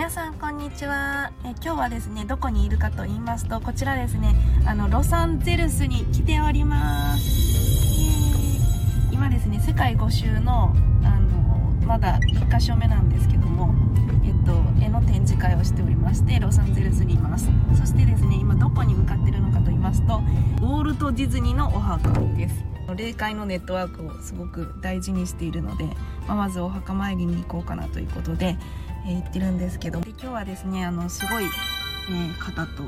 [0.00, 1.30] 皆さんこんにちは。
[1.44, 7.22] え今日はですねどこにいるかと言いますとこちらですねあのロサンゼルスに来ております。
[9.12, 13.74] 今ですね世界5周のあのまだ1箇所目なんですけども
[14.24, 17.50] えっと絵の展示会をしておりましてロサンゼルスにいます。
[17.78, 20.22] そしてですね今どこに向かってるのかと言いますと
[20.62, 22.64] ウォールト・ディズニーのお墓です。
[22.96, 25.84] 霊界のネットワークをすごく大事にしているので、
[26.26, 28.56] まあ、まずお墓参りに行こうかなということで、
[29.06, 30.00] えー行ってるんですけど。
[30.00, 32.82] で今日はですねあのすごい、えー方と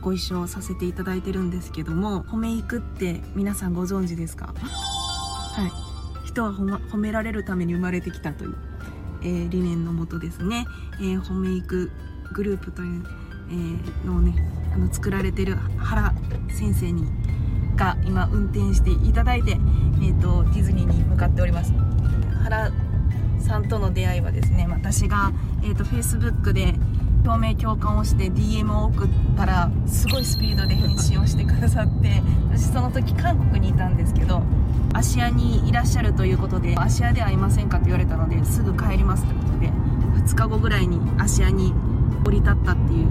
[0.00, 4.54] ご一緒させていただいてるんですけども褒めいくって皆さんご存知ですか？
[4.54, 5.72] はい。
[6.26, 8.56] 人は褒ま褒められるために生まれてきたという、
[9.22, 10.66] えー理念のもとですね、
[11.00, 11.90] えー褒めいく
[12.32, 13.04] グループという、
[13.50, 14.34] えーのをね
[14.72, 16.12] あの作られてる原
[16.48, 17.06] 先生に
[17.76, 21.72] が今運転していただいて、えー、とディズニーに向かっております。
[22.42, 22.70] 原
[23.44, 26.74] さんとの出会いはですね私が、えー、と Facebook で
[27.26, 34.42] 表明共感をして DM を送ったらすごいスピードで返信をしてくださって私その時韓国にいたんですけど
[34.92, 41.72] 芦屋にいらっしゃるということで芦屋で会いませんかと言われたのですぐ帰りますということで2日後ぐらいに芦屋に
[42.26, 43.08] 降り立ったっていう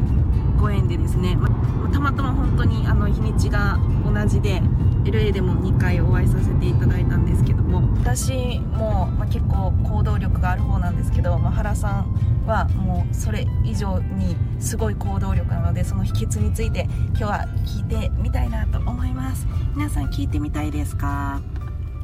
[0.64, 1.50] ご縁でですね、ま
[1.92, 4.62] たまたま本当にあの日にちが同じで
[5.04, 7.82] LA でも2回お会いさせていただいたんですけども。
[8.00, 19.46] 私も、まあ、結構行動力がある方なんですけど、まあ、原さんはもうそれ以上にすごい行動力なのでその秘訣について今日は聞いてみたいなと思います。
[19.76, 21.42] 皆さん聞いてみたいですか？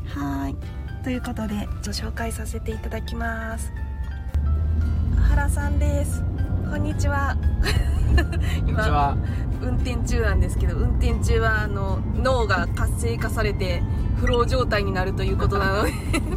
[0.05, 0.55] はい。
[1.05, 3.71] ということでご紹介させていただきます。
[5.29, 6.25] 原さんです。
[6.69, 7.35] こんにちは
[8.15, 9.17] こんにち今は。
[9.61, 13.81] 運転中なんですけど運転中はあの脳が活性化されて
[14.17, 15.91] フロー状態になるということなので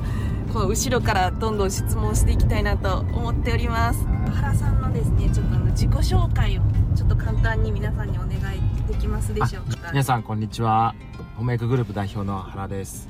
[0.53, 6.63] この後ろからどんどん質問していきたいなと思っております原さんのですねちょっとあの自己紹介を
[6.95, 10.95] ちょっと簡単に皆さんにお願いできますでしょうか皆さんこんにちは。
[11.37, 13.09] ホメイクグループ代表の原です。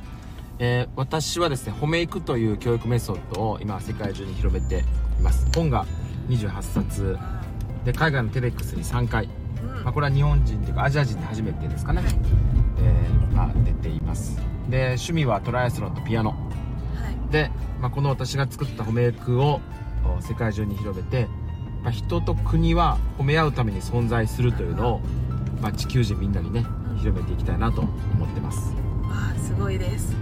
[0.59, 4.85] えー私はですね、ホメイクという教育メソッドを今世界中に広めて
[5.19, 5.47] います。
[5.55, 5.87] 本が
[6.29, 7.19] 28冊。
[7.85, 9.29] で海外のテレックスに3回、
[9.63, 9.85] うん。
[9.85, 12.13] まあ、これは日本人というかアジア人で初めてですかね、はい。
[12.79, 14.41] えーまあ、出ています。
[14.69, 16.31] で趣味はトライアスロンとピアノ。
[16.31, 16.37] は
[17.29, 17.33] い。
[17.33, 17.51] で、
[17.81, 19.61] まあ、この私が作ったホメイクを
[20.19, 21.29] お世界中に広めて、
[21.83, 25.01] まあ、人と国は褒め合うために存在するというのを、
[25.61, 26.65] まあ、地球人みんなにね
[26.99, 28.73] 広めていきたいなと思ってます。
[29.05, 30.15] あーすごいです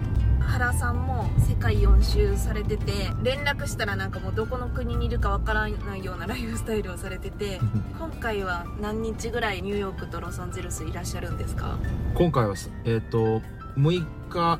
[0.51, 7.61] 原さんも世界4周されてて連絡したらなんかもうどこの国にいるかわからないようなライフスタイルをされてて
[7.99, 11.79] 今回は何日ぐらいニューヨークとロサンゼルスいらっしゃるんですか？
[12.15, 13.41] 今回はすえっ、と
[13.77, 14.59] 6日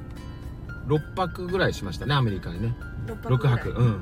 [0.87, 2.75] 6泊ぐらいしましたねアメリカにね。
[3.07, 4.01] 6 6泊うん。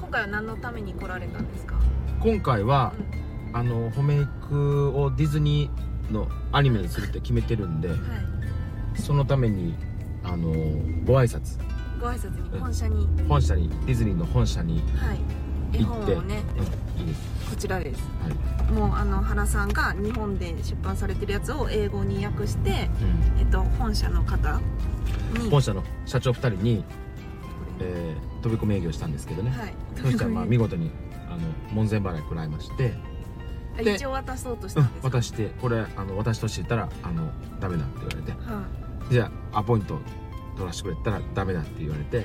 [0.00, 1.74] 今回は何のために来られたんですか？
[2.20, 2.92] 今回は
[3.52, 7.98] あのホメイクをディズニーのアニメにするって決めてるんではい。
[9.00, 9.74] そのために
[10.24, 10.52] あの
[11.04, 11.58] ご挨拶。
[12.00, 13.08] ご挨拶に本社に。
[13.28, 15.20] 本社にディズニーの本社にはい。
[15.72, 16.42] 絵本をね。
[16.56, 17.50] うんいいです。
[17.50, 18.02] こちらです。
[18.22, 18.28] は
[18.68, 23.40] い、もうあの原さんが日本で出版されてるやつを英語に訳してうん。
[23.40, 24.60] えっと本社の方
[25.38, 25.50] に。
[25.50, 26.84] 本社の社長2人に、
[27.80, 29.74] えー飛び込み営業したんですけどね、はい。
[30.00, 30.90] そしたらまあ見事に
[31.28, 31.38] あの
[31.72, 32.94] 門前払い食らいまして、
[33.80, 37.30] 一応渡そうとしたうんんですか、渡してこれあの私として言ったらあの
[37.60, 38.32] ダメだって言われて。
[38.32, 38.62] は
[39.10, 39.98] じゃあアポイント
[40.56, 42.24] 取らせてくれたらダメだって言われて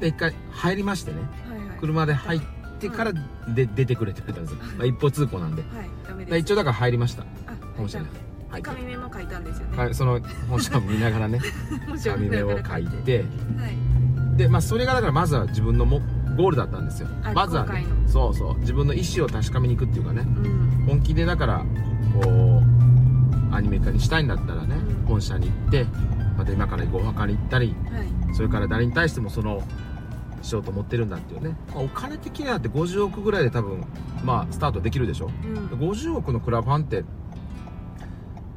[0.00, 1.18] で一回入りましてね
[1.48, 1.78] はいはい。
[1.78, 2.40] 車で入っ
[2.78, 3.12] てから
[3.48, 5.62] で出てくれって言われたんですよ、まあ、一方通行なんで。
[5.62, 5.94] はい
[6.38, 7.22] 一応だから入りました。
[7.22, 7.26] あ
[7.76, 8.06] 本社に。
[8.06, 8.14] はい
[8.50, 8.70] 入って。
[8.70, 11.40] 紙メモ書いたんですよね、はい、その本社を見ながらね
[11.86, 13.18] 紙ったら目を書いて。
[13.18, 13.24] は
[14.34, 14.36] い。
[14.36, 16.00] でまあそれがだからまずは自分のも
[16.36, 17.08] ゴールだったんですよ。
[17.24, 17.84] あまずはね。
[18.06, 18.58] そうそう。
[18.60, 20.22] 自分の意思を確かめに行くっていうかね。
[20.22, 20.84] うん。
[20.86, 21.64] 本気でだから
[22.22, 22.62] こ
[23.50, 25.86] うアニメ化にしたいんだったらね、うん本社に行って
[26.36, 28.34] また今からお墓に行ったりはい。
[28.34, 29.62] それから誰に対してもその
[30.42, 33.84] しようと思ってるんだっていうね、まあお金的にはだって50億ぐらいで多分
[34.22, 35.30] まあスタートできるでしょ。
[35.44, 35.66] うん。
[35.68, 37.04] 50億のクラファンって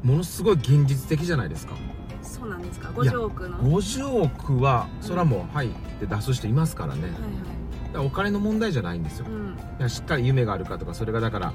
[0.04, 1.76] ものすごい現実的じゃないですか。
[2.22, 2.90] そうなんですか。
[2.90, 3.58] いや50億の。
[3.58, 7.04] はい50億はそれはもうはいって出す人いますからね。
[7.04, 7.18] はいだ
[7.94, 9.26] からお金の問題じゃないんですよ。
[9.80, 9.90] うん。
[9.90, 11.54] しっかり夢があるかとかそれがだから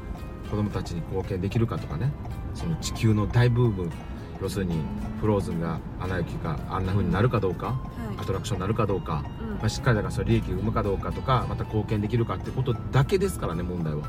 [0.50, 2.11] 子供たちに貢献できるかとかね。
[2.55, 3.91] その地球の大部分
[4.40, 4.76] 要するに
[5.20, 7.73] フローズンがアナ雪があんな風になるかどうかは
[8.17, 8.20] い。
[8.20, 9.49] アトラクションになるかどうか、うん。
[9.56, 14.02] まあ、しっかりだからそれ利益を生むかどうかとかまた貢献できるかってことだけですからね問題は。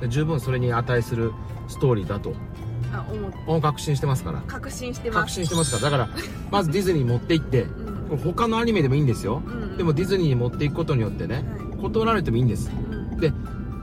[0.00, 1.32] で十分それに値する
[1.68, 2.34] ストーリーだと。
[2.92, 3.32] あ思う。
[3.46, 4.40] もう確信してますから。
[4.46, 5.18] 確信してます。
[5.20, 5.90] 確信してますから。
[5.90, 6.08] だから
[6.50, 7.62] まずディズニーに持って行って
[8.10, 8.16] うん。
[8.18, 9.42] 他のアニメでもいいんですよ。
[9.46, 11.44] うんでもディズニーに持っていくことによってねはい。
[11.80, 12.70] 断られてもいいんです。
[12.70, 13.18] うん。
[13.18, 13.32] で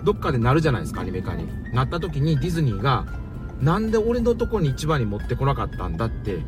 [0.04, 1.48] どっかでなるじゃないですかアニメ化に。
[1.74, 3.06] なった時にディズニーが
[3.62, 6.40] なんで俺のとこに一番に持ってこなかったんだって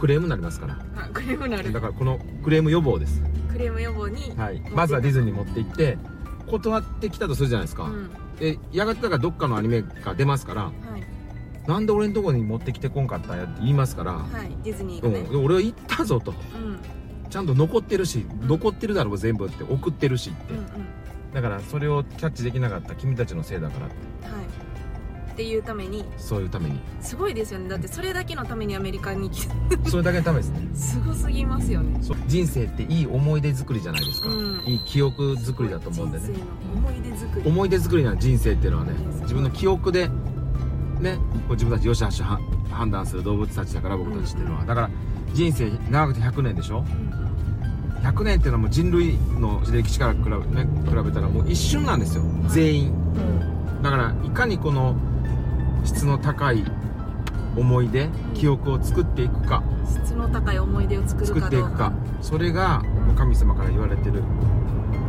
[0.00, 0.78] クレームになりますから。
[0.96, 1.72] あクレームなる。
[1.72, 3.22] だからこのクレーム予防です。
[3.50, 4.60] クレーム予防にはい。
[4.70, 5.98] まずはディズニーに持って行って
[6.46, 8.10] 断ってきたとするじゃないですか、うん。
[8.38, 11.68] でやがてだからどっかのアニメが出ますからはい。
[11.68, 16.32] なんで俺のとこに持ってきてこんかったんやって言いますから、はいディズニーうん、がねで俺は行ったぞと。
[16.32, 16.78] うん。
[17.28, 20.66] ちゃんと残ってるし残ってるだろう全部って送ってるしって、うんうん。
[21.34, 23.96] だからそれをキャッチできなかった君たちのせいだからって。
[24.26, 24.71] はい
[25.32, 26.78] っていうためにそういうために。
[27.00, 27.68] すごいですよね。
[27.68, 29.54] だってそれだけのためにアメリカに来て。
[29.88, 30.68] それだけのためですね。
[30.74, 31.98] すごすぎますよね。
[32.26, 34.62] 人生っていい思い出作りじゃないですか、うん。
[34.66, 36.24] いい記憶作りだと思うんでね。
[36.26, 37.48] 人生の思い出作り。
[37.48, 40.08] 思い出作りな人生っていうのはねうん自分の記憶で
[41.00, 41.18] ね
[41.50, 42.38] 自分たちよしあしは
[42.70, 44.66] 判断する動物たちだから僕たちっていうのは、うん。
[44.66, 44.90] だから
[45.32, 46.78] 人生長くて100年でしょ？
[46.78, 47.22] うん。
[48.02, 52.92] 100年っていうのはもう人類の歴史から比べ,、ね、比べたらもう一瞬なんですよ全員
[53.80, 54.96] だからいかにこの
[55.84, 56.64] 質の高い
[57.56, 59.62] 思い出記憶を作っていくか。
[59.86, 61.66] 質の高い思い出を作る作かどうか。
[61.66, 61.92] っていくか。
[62.22, 62.82] それが
[63.16, 64.22] 神様から言われてる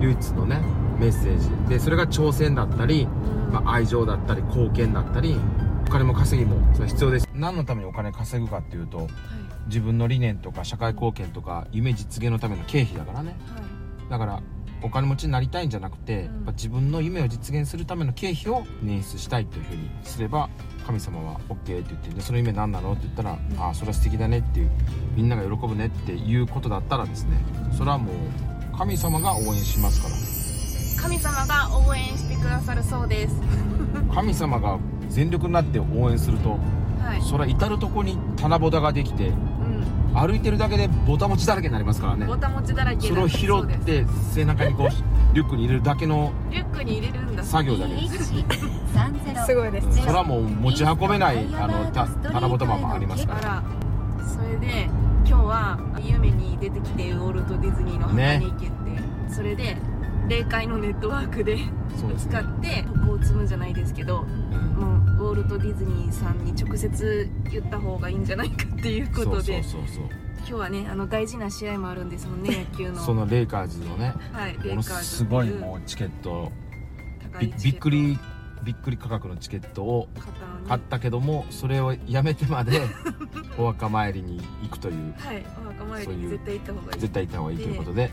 [0.02, 0.62] 唯一のね
[1.00, 1.50] メッセージ。
[1.70, 3.08] でそれが挑戦だったり、
[3.48, 3.54] うん。
[3.54, 5.38] まあ、愛情だったり貢献だったり
[5.88, 7.30] お金も稼ぎもそれ必要です。
[7.34, 9.08] 何のためにお金稼ぐかっていうとはい。
[9.68, 13.38] 自分の理念とか社会貢献とか夢実現のための経費だからね。
[13.54, 14.10] はい。
[14.10, 14.42] だから
[14.84, 16.24] お金持ちになりたいんじゃなくて、うん。
[16.24, 20.50] やっぱ自分の夢を実現するための経費を捻出したいというふうにすれば
[20.86, 24.72] 神様は OK って言ってでその夢何なのって言ったら、ああそれは素敵だねっていう
[25.16, 27.38] みんなが喜ぶねっていうことだったらですね
[27.78, 30.02] それはもう神様が応援します
[30.98, 33.36] か神様が応援してくださるそうです。
[33.94, 36.60] ら 神様が全力になって応援すると
[37.04, 37.22] はい。
[37.22, 39.53] それは至る所に棚ぼたができてうん
[40.14, 42.26] 歩いてるだけでボタ持ちだらけになりますからね。
[42.26, 48.34] ボタン持ちだらけそれを拾って背中にこうリュックに入れるだけのリュックに入れるんだ作業だけです。
[49.46, 53.64] すごいですうんそれはもう持ち運べないあのた棚ぼたまもありますから。
[54.26, 54.90] それで
[55.26, 59.78] 今日は夢に出てきてウォルト・ディズニーの墓に行けって、それで
[60.28, 61.58] 霊界のネットワークで
[62.18, 64.60] 使って徳を積むじゃないですけどうん。
[64.76, 64.93] もう
[65.58, 73.00] ディズニーさんに直接言った方がいいんじゃないかっていうことでそうそうそう今日はねあの大事な試合もあるんですもんね野球の。
[73.00, 74.14] そのレイカーズのね。
[74.32, 76.52] はい、レものイカーズすごいもうチケット
[77.40, 78.18] びっくり
[78.64, 80.08] びっくり価格のチケットを
[80.68, 82.82] 買ったけどもそれをやめてまで
[83.58, 85.14] お墓参りに行くという。
[85.18, 87.00] はいお墓参りに絶対行った方がいい。
[87.00, 88.12] 絶対行った方がいいということで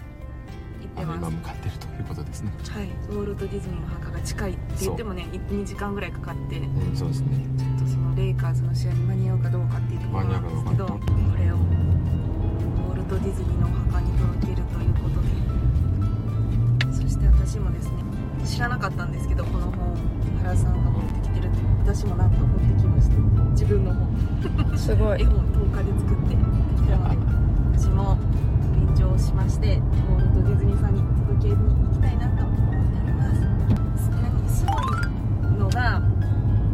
[0.85, 1.19] ってます。
[1.19, 2.53] 今向かってるということですね。
[2.69, 7.47] はい、ウォルト・ディズニーの墓が近いって言ってもね2時間ぐらいかかってちょうんそうですね。
[7.77, 11.01] っとそのレイカーズの試合に間に合うかどうかっていうところなんですけど間こ
[11.39, 15.29] れをウォルト・ディズニーのお墓に届けるということで。
[16.93, 17.95] そして私もですね
[18.45, 19.97] 知らなかったんですけどこの本
[20.43, 23.17] 原さんが持ってきてるって私もなんと持ってきました
[23.51, 25.23] 自分の本すごい。
[25.23, 28.19] 絵本10日で作ってきたので私も
[28.75, 29.81] 便乗しまして
[30.41, 33.35] ウォルト・ディズニーさんに届けに行きたいなと思っておりま
[34.49, 34.73] すすご
[35.49, 36.01] いのが、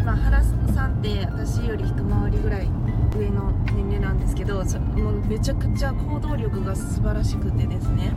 [0.04, 0.42] まあ、原
[0.74, 2.68] さんって私より一回りぐらい
[3.16, 8.12] 上の年齢なんですけどもうめちゃくちゃ行動力が素晴らしくてですね。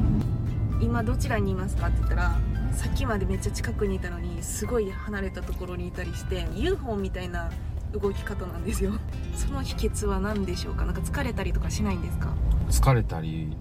[0.82, 2.38] 今どちらにいますかって言ったら
[2.72, 7.50] さっきまでめっちゃ近くにいたのにすごい離れたところにいたりして UFO みたいな
[7.91, 8.94] 動き方なんですよ。
[9.36, 10.86] その秘訣は何でしょうか？
[10.86, 12.29] なんか疲れたりとかしないんですか？
[12.70, 13.58] 疲れたり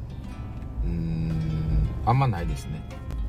[0.85, 1.68] うーん
[2.07, 2.83] あんまないですね。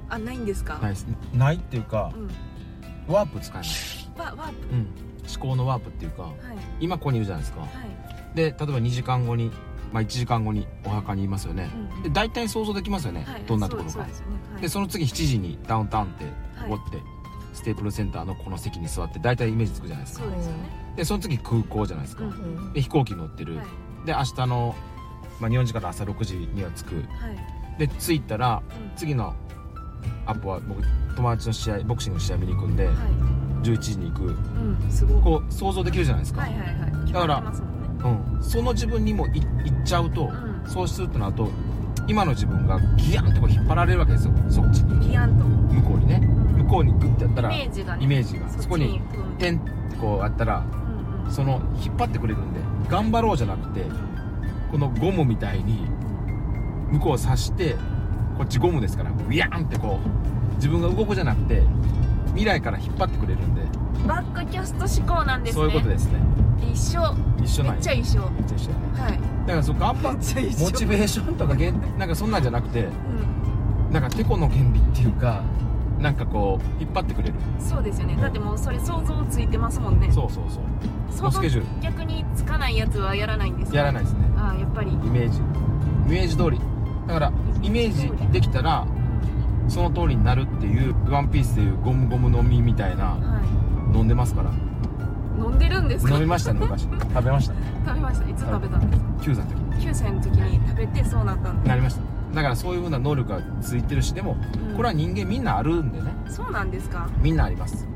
[0.09, 1.07] あないんですか、ないです。
[1.33, 3.13] ないっていうかうん。
[3.13, 3.69] ワープ使えない。
[4.17, 4.67] ワワープ？
[4.71, 4.87] うん。
[5.27, 6.33] 思考のワープっていうかはい。
[6.79, 7.61] 今ここにいるじゃないですか。
[7.61, 9.51] はい、で例えば2時間後に
[9.91, 11.69] まあ1時間後にお墓にいますよね。
[11.95, 13.43] うんで大体想像できますよね、はい。
[13.45, 13.91] どんなところか。
[13.91, 14.53] そうですそうですよね。
[14.53, 14.61] はい。
[14.61, 16.69] でその次7時にダウンタウンってはい。
[16.69, 16.97] ここって、
[17.53, 20.25] ステープルセンターのこの席に座って大体イメージつくじゃないですか。
[20.25, 20.59] そうですよね、
[20.95, 22.33] でその次空港じゃないですか、うんう
[22.69, 22.73] ん。
[22.73, 23.65] で飛行機乗ってる、はい。
[24.05, 24.75] で明日の、
[25.39, 26.95] まあ、日本時間の朝6時には着く。
[26.95, 28.95] はいで着いたらうん。
[28.95, 29.33] 次の
[30.25, 30.83] アップは僕
[31.15, 32.95] 友達の試合ボクシングの試合見に行くんではい。
[33.63, 34.23] 11時に行く。
[34.25, 35.21] うんすごい。
[35.21, 37.11] こう想像できるじゃないですか、はいはいはい。
[37.11, 37.47] だからね。
[38.01, 39.43] うん、その自分にもいいっ
[39.83, 40.69] ちゃうと、うん。
[40.69, 41.49] そうするとなると
[42.07, 44.33] 今の自分がギヤンとこう引っ張られるわけですよ。
[44.49, 45.07] そっちに。
[45.07, 45.45] ギヤンと。
[45.45, 46.19] 向こうにね。
[46.19, 48.03] 向こうにグッてやったイらメージがね。
[48.03, 48.49] イメージが。
[48.49, 49.59] そこに行くんで点
[49.99, 51.31] こうやったらうんうん。
[51.31, 52.59] その引っ張ってくれるんで
[52.89, 53.85] 頑張ろうじゃなくて
[54.71, 55.87] このゴムみたいに
[56.91, 57.75] 向こうを刺して
[58.37, 61.63] こっちゴムですからビヤーンってこう自分が動くじゃなくて
[62.29, 63.61] 未来から引っ張ってくれるんで。
[64.07, 65.61] バックキャスト思考なんですね。
[65.61, 66.19] そういうことですね。
[66.71, 67.01] 一緒。
[67.37, 67.79] め一緒なんや。
[67.79, 68.29] っちゃ一緒。
[68.29, 69.11] めっちゃ一緒はい。
[69.11, 70.65] だからそっめっちゃ一緒。
[70.65, 73.93] モチベーションとかげんなんかそんなんじゃなくてうん。
[73.93, 75.43] なんかてこの原理っていうか
[75.99, 77.35] なんかこう引っ張ってくれる。
[77.59, 78.15] そうですよね。
[78.15, 80.11] だってもうそれ想像ついてますもんね。
[80.11, 80.63] そうそうそう。
[81.09, 84.19] 想像のスケジュー逆につかないやつはやらないんですいルやらないですね。
[84.37, 84.91] ああやっぱり。
[84.91, 85.39] イメージ。
[85.39, 86.59] イメージ通り
[87.09, 87.31] だから
[87.63, 88.85] イメージできたら
[89.67, 93.41] その通りになるっていうワンピースでいうゴムゴム飲みみたいなは
[93.93, 94.49] 飲んでますから。
[94.51, 94.53] い
[95.41, 96.13] 飲んでるんですか？
[96.15, 96.83] 飲みましたね昔。
[96.91, 97.53] 食べました
[97.85, 98.29] 食べました。
[98.29, 99.87] いつ食べたんですか？9歳の時に。
[99.89, 102.01] 9歳の時に食べてそうなったんでなりました。
[102.35, 104.37] だからそういうふうな能力がついてるしでも
[104.69, 104.75] うん。
[104.75, 106.11] これは人間みんなあるんでね。
[106.27, 107.07] そうなんですか？
[107.23, 107.87] みんなあります。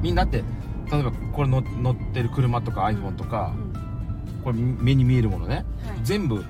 [0.00, 0.42] みんなって
[0.90, 4.42] 例えばこれの乗ってる車とか iPhone とかうん。
[4.44, 5.54] これ目に見えるものね。
[5.56, 5.64] はい。
[6.04, 6.42] 全部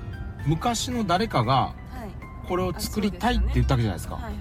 [0.45, 1.77] 昔の誰かがはい
[2.47, 4.15] これを作りたいって言ったわけじゃないですか。
[4.15, 4.33] はいはい。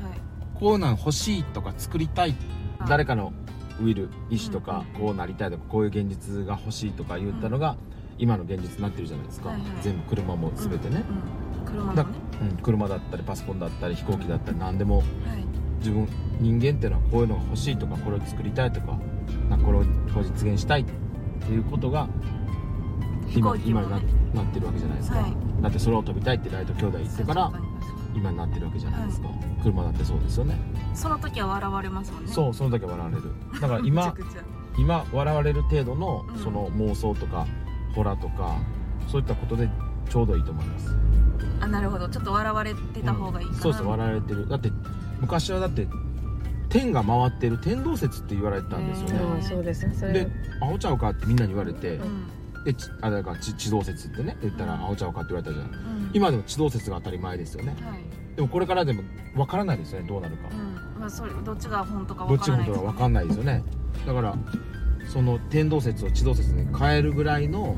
[0.54, 2.30] こういうの欲しいとか作りたい
[2.78, 3.32] はい誰かの
[3.80, 7.76] ウィル意思とかうんこうなりたいとかこういう現実が欲しいとか言ったのが
[8.18, 9.50] 今の現実になってるじゃないですか。
[9.50, 9.68] はいはい。
[9.82, 11.04] 全部車も全てね。
[11.08, 12.16] うん車だもね。
[12.42, 14.98] うん車だったりパソコンだったり飛行機だったり何でも。
[14.98, 15.06] はい。
[15.78, 16.08] 自分
[16.40, 18.98] 人間っていうのはこういうのが欲しいとかこれを作りたいとか
[19.48, 22.08] なんかこれを実現したいっていうことが
[23.28, 24.00] 飛今今になっ
[24.46, 25.32] てるわけじゃないですか、はい。
[25.62, 27.52] だって空を飛びたいってライト兄弟言ってから
[28.16, 29.28] 今になってるわけじゃないですか、
[29.62, 30.58] 車だってそうですよね。
[30.94, 32.32] その時は笑われますもんね。
[32.32, 33.22] そうその時は笑われる。
[33.60, 34.14] だから今
[34.78, 36.38] 今笑われる程度のうん。
[36.38, 37.46] その妄想とか
[37.94, 38.56] ホラーとか
[39.06, 39.68] そういったことで
[40.08, 40.96] ちょうどいいと思います。
[41.60, 42.08] あなるほど。
[42.08, 43.62] ちょっと笑われてた方がいいかな、うん。
[43.62, 44.48] そうです笑われてる。
[44.48, 44.72] だって
[45.20, 45.86] 昔はだって
[46.70, 49.42] 天が回ってる天動説って言われてたんですよね、うん。
[49.42, 49.94] そうですね。
[49.94, 50.12] それ。
[50.12, 50.28] で
[50.62, 52.24] 「アホちゃうか?」ってみんなに言われて、うん
[52.66, 54.80] でちあだから地地動説ってね言ったら「うん。
[54.80, 55.66] アホちゃうか?」って言われたじゃん。
[55.66, 56.10] うん。
[56.12, 57.76] 今でも地動説が当たり前ですよね。
[57.80, 58.00] はい。
[58.34, 59.02] でもこれからでも
[59.34, 61.00] 分からないですよねどうなるか、うん。
[61.00, 63.64] まあそれどっちが本当かどっちがわからない本当か分かんないですよね。
[64.06, 64.36] だから
[65.08, 67.76] その天動説を地動説に変えるぐらいの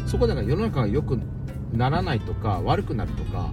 [0.00, 0.08] うん。
[0.08, 1.18] そこだから世の中が良く
[1.72, 3.50] ならないとか悪くなるとか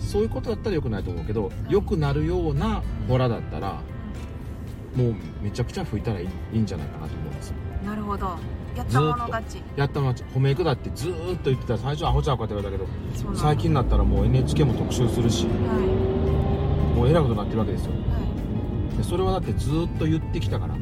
[0.00, 3.80] そういうことだったら良くないと思うけど良くなるようなホラーだったら
[4.94, 7.48] もうめちゃくちゃ吹いたらいいいいんじゃないかなと思うんです。
[7.50, 8.36] よなるほど
[8.78, 9.62] やったもの勝ち。
[9.76, 11.72] やったのは褒めいくだってずーっと言ってた。
[11.74, 17.92] ら最初はアホちゃうかって言われたけど最近になったらもう NHK も特集するしはもうえらいことになってるわけですよ。
[17.92, 17.94] い。
[17.96, 20.78] はでそれはだってずーっと言ってきたからい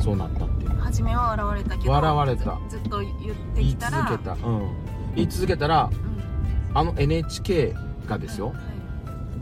[0.00, 0.70] そうなったっていう。
[0.70, 2.58] 初めは笑われたけど笑われた。
[2.68, 4.32] ずずっと言って言いきたら続けた。
[4.32, 4.70] うん。
[5.16, 6.78] 言い続けたらうん。
[6.78, 7.74] あの NHK
[8.06, 8.56] がですよはい。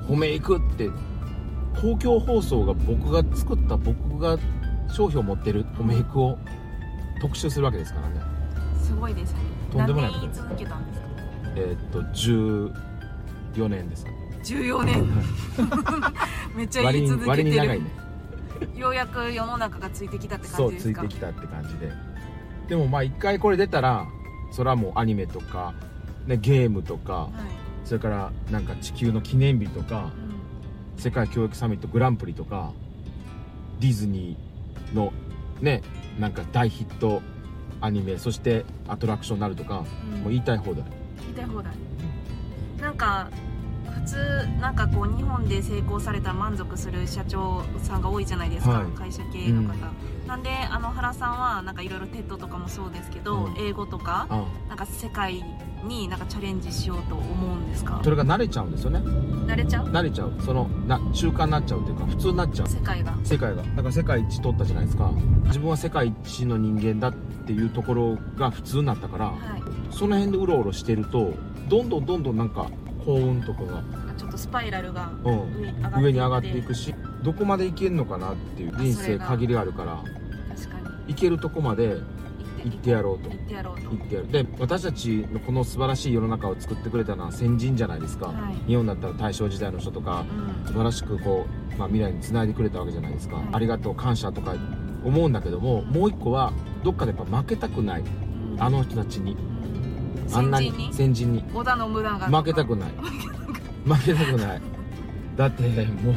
[0.09, 0.89] 褒めいくって
[1.81, 4.39] 公共放送が僕が作った僕が
[4.89, 6.39] 商標を持ってる褒めいくを
[7.25, 8.21] 特集するわけですからね。
[8.83, 9.39] すごいですね。
[9.73, 11.01] とんでもない何年言い続けたんです。
[11.01, 11.07] か
[11.57, 12.03] えーっと
[13.63, 14.07] 14年です
[14.43, 15.07] 14年。
[16.55, 17.31] めっちゃ言割にい続けてる。
[17.31, 17.91] 割に長いね。
[18.77, 21.33] ようやく世の中がついてきたってそうつい感じですか。
[21.33, 21.93] てきたって感じで。
[22.69, 24.07] でもまあ一回これ出たら
[24.53, 25.73] それはもうアニメとか、
[26.27, 27.87] ね、ゲームとかはい。
[27.87, 30.13] それからなんか地球の記念日とか
[30.97, 31.01] うん。
[31.01, 32.73] 世界教育サミットグランプリとか
[33.81, 35.11] ディズニーの
[35.61, 35.83] ね
[36.19, 37.23] なんか大ヒット
[37.81, 40.21] アニメそしてアトラクションになるとか、うん。
[40.21, 40.85] もう言いたい放題。
[41.21, 41.73] 言いたい放題。
[42.81, 43.29] なんか
[43.85, 44.17] 普通
[44.61, 48.87] なんかこう日本で成功されたら満足する社長さんが多いじゃないですか、はい。
[48.93, 49.75] 会社経営の方、
[50.27, 53.55] なんであの原さんはなんかいろいろ TED とかもそうですけど、うん。
[53.59, 54.45] 英語とかあ。
[54.69, 55.45] なんか世界
[55.85, 58.01] になんかチャレンジしようと思うんですか？
[58.03, 59.01] それが慣れちゃうんですよね。
[59.01, 59.87] 慣れちゃう？
[59.87, 60.33] 慣れちゃう。
[60.45, 62.69] そのな習慣になっちゃうというか普通になっちゃう。
[62.69, 63.15] 世界が。
[63.23, 63.63] 世界が。
[63.63, 65.11] だから世界一取ったじゃないですか。
[65.45, 67.15] 自分は世界一の人間だっ
[67.47, 69.95] ていうところが普通になったからはい。
[69.95, 71.35] その辺でうろうろしてると
[71.69, 72.69] どんどんどんどんなんか
[73.05, 73.83] 幸運とかが、
[74.17, 76.75] ちょっとスパイラルがうん、上に上がっていく。
[76.75, 80.03] しどこまでいけんのかなっていう人生限りあるから
[80.57, 81.13] 確かに。
[81.13, 81.99] いけるとこまで
[82.65, 83.29] 行ってやろうと。
[83.29, 83.83] 行ってやろうと。
[83.91, 84.33] 行ってやる。
[84.33, 88.55] で私たちのこの素晴らしい世の中を作ってくれたのは先人じゃないですか、はい。
[88.67, 90.25] 日本だったら大正時代の人とか
[90.63, 90.67] うん。
[90.67, 93.47] 素晴らしくこう、まあ、未来につないでくれたわけじゃないですか、はい。
[93.53, 94.55] ありがとう感謝とか
[95.05, 96.53] 思うんだけどももう一個は
[96.83, 98.01] どっかでやっぱ負けたくない。
[98.01, 98.05] う
[98.57, 98.63] ん。
[98.63, 99.33] あの人たちに。
[99.33, 100.37] うん。
[100.37, 101.45] あんなに先人に？
[101.55, 102.91] 織田信長負けたくない。
[103.85, 104.63] 負けたくない。
[105.37, 106.15] だってもう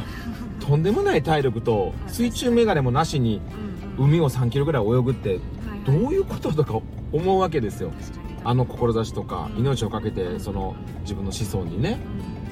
[0.60, 3.40] とんでもない体力と水中メガネもなしに
[3.98, 5.40] 海を3キロぐらい泳ぐって
[5.92, 6.80] どういうこととか
[7.12, 7.90] 思うわけですよ。
[8.44, 9.60] あの志とかうん。
[9.60, 11.98] 命をかけてその自分の子孫にね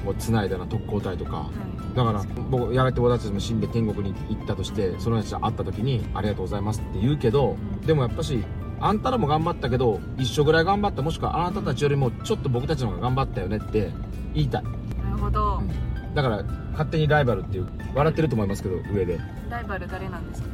[0.05, 1.49] こう繋いだな特攻隊とか。
[1.95, 7.55] だから僕やがて私たちも死んで天国に行ったとしてその人たちと会った時に「ありがとうございます」って言うけど
[7.87, 8.43] でもやっぱし
[8.79, 13.91] あんたらも頑張ったけど一緒ぐらい頑張ったもしくはあなたたちよりもちょっと僕たちの方が頑張ったよねって
[14.35, 14.63] 言いたい。
[14.63, 14.69] な
[15.09, 15.59] るほど。
[16.13, 19.19] だから勝手にライバルっていう笑ってると思いますけど上で。
[19.49, 20.47] ライバル誰なんですか？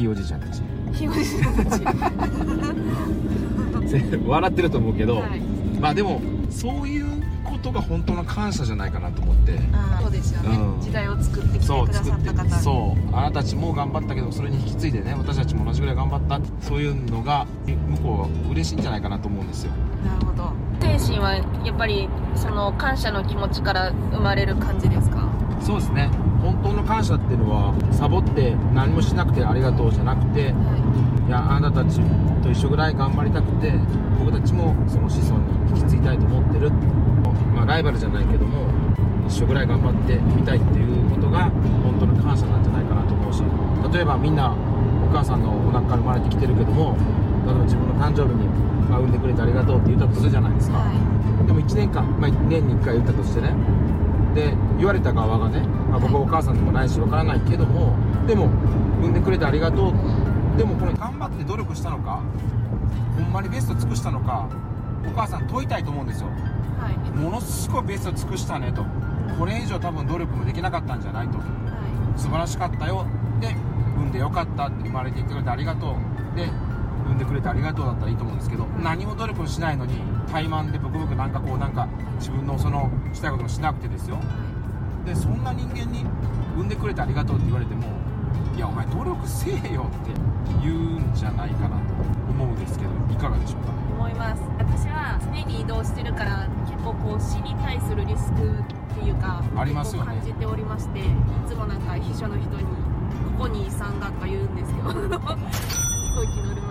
[0.00, 0.62] ひいおじいちゃんたち。
[0.94, 1.84] ひいおじさんたち。
[4.26, 5.40] 笑ってると思うけど、はい。
[5.78, 9.58] まあでもそういうことが本当の感謝じゃないかなと思って。
[10.00, 10.80] そうですよね、うん。
[10.80, 19.72] 時代を作ってきてそうくださった方そうあなたたちも頑張ったけどそれに引き継いでね私たちも同じぐらい頑張ったそういうのが向こうは嬉しいんじゃないかなと思うんですよ。
[20.02, 20.50] なるほど。
[20.80, 25.28] 精神はやっぱりその感謝の気持ちから生まれる感じですか？
[25.60, 26.08] そうですね
[26.50, 31.10] 本当の感謝っていうのはサボって何もしなくてありがとうじゃなくてはい。
[31.30, 32.00] やあなたたち
[32.42, 33.72] と一緒ぐらい頑張りたくて
[34.18, 36.70] 僕たちもその子孫に引き継ぎたいと思ってる、
[37.54, 38.66] まあ、ライバルじゃないけども
[39.28, 41.50] 一緒ぐらい頑張ってみたいっていうことが
[41.86, 43.42] 本当の感謝なんじゃないかなと思うし
[43.94, 46.96] 例えばみんなお母さんのお腹から生まれてきてるけども
[47.46, 48.48] 例えば自分の誕生日に、
[48.90, 50.90] まあ、産んでくれてありがとうって言ったとするじゃないですか、は
[51.46, 53.54] でも1年間、まあ、年に1回言ったとしてね
[54.34, 55.60] で言われた側がね、
[55.90, 57.96] まあ、僕はお母さんでもないしわからないけども
[58.26, 58.46] でも
[59.00, 59.94] 産んでくれてありがとう。
[60.56, 62.22] でもこれ頑張って努力したのか
[63.16, 64.48] ほんまにベスト尽くしたのか
[65.06, 66.28] お母さん問いたいと思うんですよ。
[66.28, 67.16] いはい。
[67.16, 68.84] ものすごいベスト尽くしたねと。
[69.38, 71.38] これ以上多分努力もできなかったんじゃないと。
[71.38, 71.44] は
[72.16, 73.06] 素晴らしかったよ。
[73.40, 73.48] で
[73.96, 75.96] 産んでよかったって生まれていってくれてありがと
[76.34, 76.36] う。
[76.36, 76.48] で
[77.04, 79.94] 産んでくれてありがとうだったらいいと思うんですけど何も努力もしないのに
[80.30, 81.88] 怠慢でブクブクなんかこうなんか
[82.18, 84.18] 自分のそのしたいこともしなくてですよ。
[85.04, 85.06] い。
[85.08, 86.04] でそんな人間に
[86.54, 87.84] 産んでくれてありがとうって言われても
[88.54, 90.10] いやお前努力せえよって
[90.62, 91.94] 言うんじゃないかなと
[92.30, 93.70] 思うんですけどいかがでしょうか？
[94.00, 94.42] 思います。
[94.58, 100.16] 私は常に移動してるから結構こう死に対するリスクっていうかありますよね。
[100.16, 101.02] 感じておりましてい
[101.46, 102.64] つもなんか秘書の人に
[103.38, 106.69] 「ここに遺産が」とか言うんですけど飛行機乗る前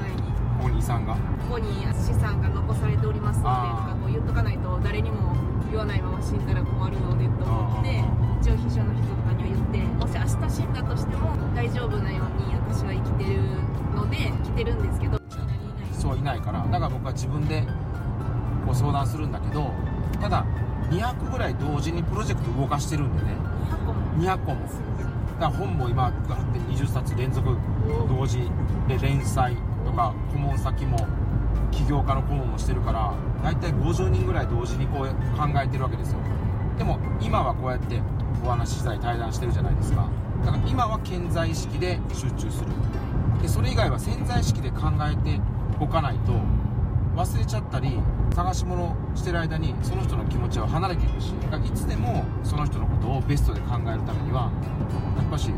[0.80, 1.14] 遺産が？
[1.14, 1.20] こ
[1.52, 5.36] こに資産が残されておりますのでとかこう言っとかないと誰にも
[5.70, 8.04] 言わないまま死んだら困るのでと思って
[8.42, 13.42] 一応秘書の人とかには言ってもし明日死んだとしても大丈夫なように私は生きてる
[13.94, 15.20] ので来てるんですけど。
[15.92, 16.66] そういないから。
[16.66, 17.62] だから僕は自分で
[18.66, 19.74] こう相談するんだけど
[20.22, 20.46] ただ
[20.90, 23.36] 200ぐらい同時にプロジェクト動かしてるんでね。
[23.68, 24.00] 200個も。
[24.18, 24.62] 200個も。
[25.40, 27.58] だから本も今ガーって20冊連続
[28.08, 28.50] 同時
[28.88, 29.56] で連載。
[29.56, 29.62] と
[30.00, 31.06] か顧問先も
[31.72, 35.08] 起業家の顧問もしてるから大体50人ぐらい同時にこう
[35.38, 36.20] 考えてるわけですよ。
[36.78, 38.02] でも今はこうやって
[38.44, 40.10] お話ししたり対談してるじゃないですか。
[40.46, 42.72] だから今は健在意識で集中する。
[43.42, 45.42] でそれ以外は潜在意識で考えて
[45.80, 46.34] おかないと
[47.16, 48.00] 忘れちゃったり
[48.34, 54.52] 探し物してる間にその人の気持ちは離れていくしいつでもその人のことをベストで考えるためには
[55.18, 55.52] やっぱし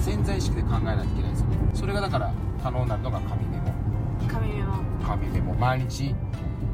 [0.00, 1.46] 潜在意識で考えないといけないですよ。
[1.48, 3.57] ねそれがだから可能になるのが紙メモ
[4.38, 4.72] 紙メモ
[5.04, 6.14] 紙メモ毎日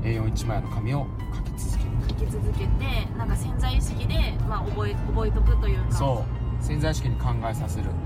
[0.03, 1.91] A41 枚の紙を書き続ける。
[2.09, 2.69] 書き続けて
[3.17, 4.15] なんか潜在意識で、
[4.49, 5.93] まあ、覚え覚えとくというか。
[5.93, 6.25] そ
[6.61, 6.65] う。
[6.65, 7.85] 潜在意識に考えさせる。
[7.85, 7.97] なる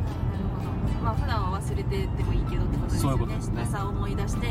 [0.57, 1.05] ほど。
[1.05, 3.11] まあ普段は忘れててもいいけどってことですよね。
[3.11, 3.62] そういうことですね。
[3.62, 4.47] 朝思い出して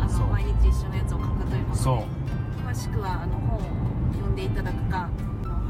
[0.00, 1.82] あの毎日一緒のやつを書くということで。
[1.82, 2.68] そう。
[2.68, 3.60] 詳しくはあの本を
[4.12, 5.08] 読んでいただくか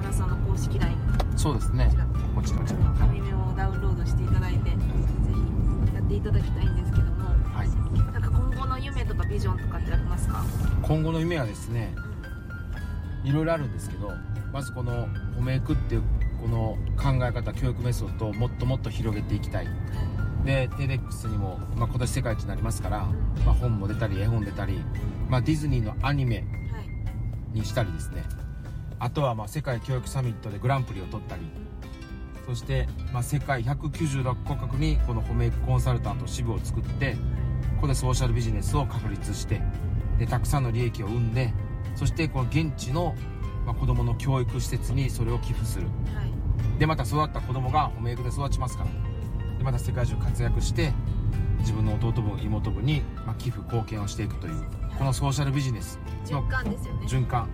[0.00, 0.96] 原さんの公式 LINE
[1.36, 1.86] そうですね。
[1.86, 2.04] こちら。
[2.06, 4.76] こっちこっち紙メモをダウンロードしていただいてぜ
[5.90, 7.17] ひやっていただきたいんですけども
[9.38, 10.44] ビジョンとかってありますか、
[10.82, 11.94] 今後の夢はですね
[13.22, 14.10] いろいろあるんですけど
[14.52, 15.06] まずこの
[15.38, 16.02] 褒めいくっていう
[16.42, 19.68] この考え方教育メソッドをもっともっと広げていきたい。
[20.44, 23.06] で TEDx にも、まあ、今年世界一になりますから、
[23.44, 24.80] まあ、本も出たり絵本出たり、
[25.28, 26.42] まあ、ディズニーのアニメは
[27.52, 27.58] い。
[27.58, 28.24] にしたりですね。
[28.98, 31.42] あとはまあ世界教育サミットでグランプリを取ったり
[32.46, 37.16] そしてまあ世界196カ国にこの褒めコンサルタント支部を作って
[37.78, 39.62] ここでソーシャルビジネスを確立して
[40.18, 41.54] でたくさんの利益を生んで
[41.94, 43.14] そしてこの現地の、
[43.64, 45.86] まあ、子供の教育施設にそれを寄付する。
[46.12, 46.78] はい。
[46.80, 49.58] でまた育った子供が褒めいくで育ちますから。
[49.58, 50.92] でまた世界中活躍して
[51.60, 54.64] 自分の弟分妹分に、まあ、寄付貢献をしていくという
[54.98, 57.06] このソーシャルビジネスの循環ですよね。
[57.06, 57.48] 循環。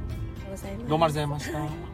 [0.89, 1.94] どうもありがとうございました